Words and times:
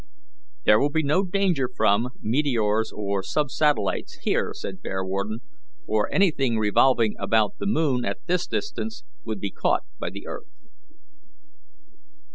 "There 0.65 0.79
will 0.79 0.89
be 0.89 1.03
no 1.03 1.21
danger 1.21 1.69
from, 1.69 2.09
meteors 2.19 2.91
or 2.91 3.21
sub 3.21 3.51
satellites 3.51 4.15
here," 4.23 4.51
said 4.55 4.81
Bearwarden, 4.81 5.41
"for 5.85 6.11
anything 6.11 6.57
revolving 6.57 7.13
about 7.19 7.59
the 7.59 7.67
moon 7.67 8.03
at 8.03 8.25
this 8.25 8.47
distance 8.47 9.03
would 9.25 9.39
be 9.39 9.51
caught 9.51 9.83
by 9.99 10.09
the 10.09 10.25
earth." 10.25 10.49